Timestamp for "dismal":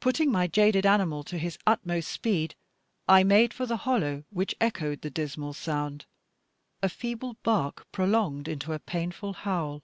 5.10-5.52